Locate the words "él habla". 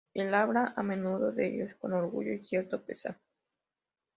0.15-0.73